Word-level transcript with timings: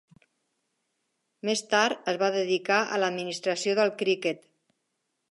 Més 1.49 1.61
tard 1.73 2.09
es 2.13 2.17
va 2.23 2.29
dedicar 2.35 2.77
a 2.95 2.99
l'administració 3.03 3.75
del 3.81 3.93
criquet. 4.01 4.41